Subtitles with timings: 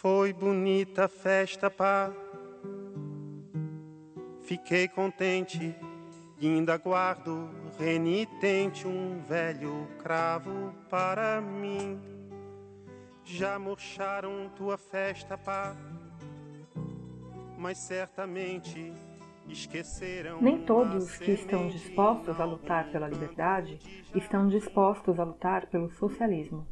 [0.00, 2.10] Foi bonita a festa, pá.
[4.40, 5.76] Fiquei contente
[6.40, 12.00] e ainda guardo renitente um velho cravo para mim.
[13.26, 15.76] Já murcharam tua festa, pá,
[17.58, 18.94] mas certamente
[19.50, 20.40] esqueceram.
[20.40, 23.78] Nem todos que estão dispostos a lutar pela liberdade
[24.14, 26.66] estão dispostos a lutar pelo socialismo.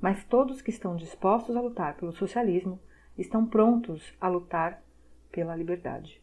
[0.00, 2.80] Mas todos que estão dispostos a lutar pelo socialismo
[3.16, 4.82] estão prontos a lutar
[5.30, 6.22] pela liberdade.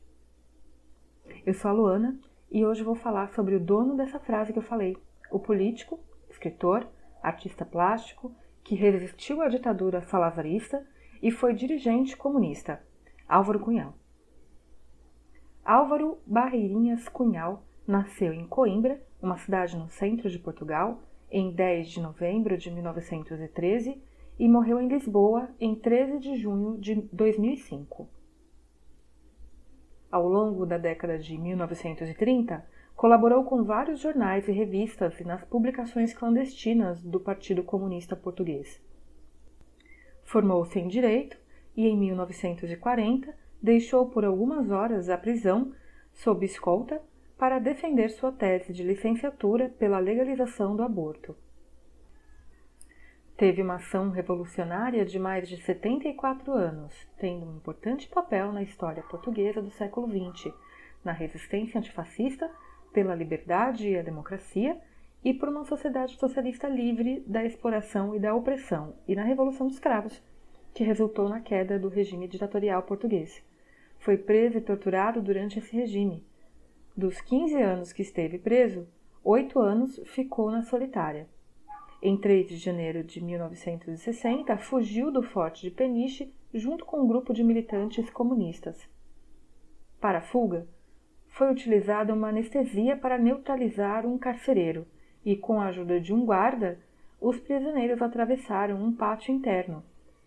[1.46, 4.64] Eu sou a Luana e hoje vou falar sobre o dono dessa frase que eu
[4.64, 4.98] falei,
[5.32, 6.00] o político,
[6.30, 6.88] escritor,
[7.22, 10.86] artista plástico que resistiu à ditadura salazarista
[11.22, 12.84] e foi dirigente comunista,
[13.28, 13.94] Álvaro Cunhal.
[15.64, 22.02] Álvaro Barreirinhas Cunhal nasceu em Coimbra, uma cidade no centro de Portugal, em 10 de
[22.02, 24.02] novembro de 1913
[24.38, 28.10] e morreu em Lisboa em 13 de junho de 2005.
[30.12, 36.14] Ao longo da década de 1930, colaborou com vários jornais e revistas e nas publicações
[36.14, 38.82] clandestinas do Partido Comunista Português.
[40.24, 41.38] Formou-se em Direito
[41.76, 45.72] e, em 1940, deixou por algumas horas a prisão,
[46.14, 47.02] sob escolta,
[47.42, 51.36] para defender sua tese de licenciatura pela legalização do aborto.
[53.36, 59.02] Teve uma ação revolucionária de mais de 74 anos, tendo um importante papel na história
[59.02, 60.54] portuguesa do século XX,
[61.04, 62.48] na resistência antifascista,
[62.94, 64.80] pela liberdade e a democracia
[65.26, 69.80] e por uma sociedade socialista livre da exploração e da opressão, e na Revolução dos
[69.80, 70.22] Cravos,
[70.76, 73.44] que resultou na queda do regime ditatorial português.
[73.98, 76.24] Foi preso e torturado durante esse regime.
[76.96, 78.86] Dos 15 anos que esteve preso,
[79.24, 81.26] oito anos ficou na solitária.
[82.02, 87.34] Em 3 de janeiro de 1960, fugiu do forte de Peniche junto com um grupo
[87.34, 88.90] de militantes comunistas.
[90.02, 90.68] Para a fuga,
[91.30, 94.86] foi utilizada uma anestesia para neutralizar um carcereiro
[95.24, 96.78] e, com a ajuda de um guarda,
[97.22, 99.82] os prisioneiros atravessaram um pátio interno.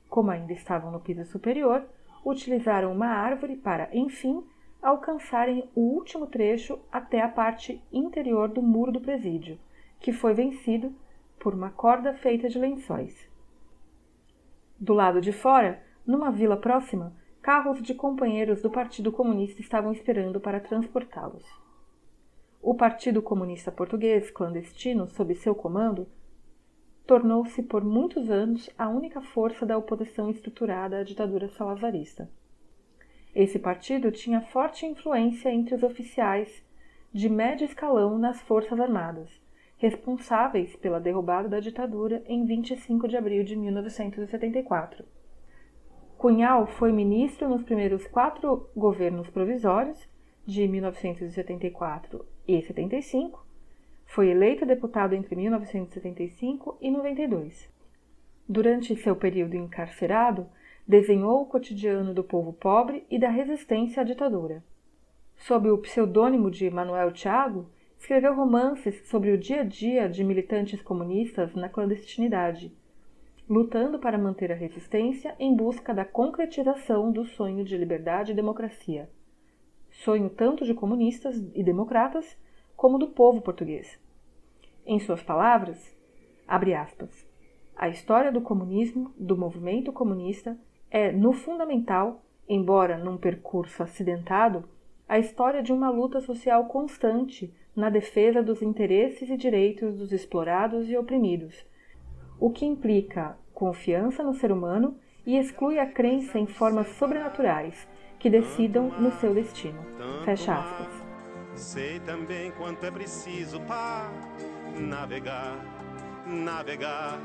[0.08, 1.84] Como ainda estavam no piso superior,
[2.24, 4.42] utilizaram uma árvore para, enfim,
[4.84, 9.58] alcançarem o último trecho até a parte interior do muro do presídio,
[9.98, 10.94] que foi vencido
[11.40, 13.26] por uma corda feita de lençóis.
[14.78, 20.38] Do lado de fora, numa vila próxima, carros de companheiros do Partido Comunista estavam esperando
[20.38, 21.44] para transportá-los.
[22.60, 26.06] O Partido Comunista Português, clandestino, sob seu comando,
[27.06, 32.28] tornou-se por muitos anos a única força da oposição estruturada à ditadura salazarista.
[33.34, 36.62] Esse partido tinha forte influência entre os oficiais
[37.12, 39.30] de médio escalão nas Forças Armadas,
[39.76, 45.04] responsáveis pela derrubada da ditadura em 25 de abril de 1974.
[46.16, 50.08] Cunhal foi ministro nos primeiros quatro governos provisórios,
[50.46, 53.44] de 1974 e 75.
[54.06, 57.70] Foi eleito deputado entre 1975 e 92.
[58.46, 60.46] Durante seu período encarcerado,
[60.86, 64.62] desenhou o cotidiano do povo pobre e da resistência à ditadura.
[65.36, 70.82] Sob o pseudônimo de Manuel Tiago, escreveu romances sobre o dia a dia de militantes
[70.82, 72.70] comunistas na clandestinidade,
[73.48, 79.08] lutando para manter a resistência em busca da concretização do sonho de liberdade e democracia.
[79.90, 82.36] Sonho tanto de comunistas e democratas
[82.76, 83.98] como do povo português.
[84.84, 85.96] Em suas palavras,
[86.46, 87.26] abre aspas,
[87.76, 90.58] a história do comunismo, do movimento comunista,
[90.94, 94.62] é, no fundamental, embora num percurso acidentado,
[95.08, 100.88] a história de uma luta social constante na defesa dos interesses e direitos dos explorados
[100.88, 101.66] e oprimidos,
[102.38, 104.96] o que implica confiança no ser humano
[105.26, 107.88] e exclui a crença em formas sobrenaturais
[108.20, 109.84] que decidam no seu destino.
[110.24, 111.04] Fecha aspas.
[111.56, 114.12] Sei também quanto é preciso para
[114.78, 115.58] navegar,
[116.24, 117.18] navegar.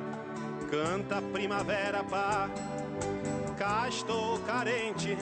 [0.69, 2.47] Canta primavera, pá.
[3.57, 5.17] Cá estou carente.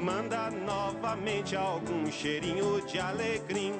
[0.00, 3.74] Manda novamente algum cheirinho de alegria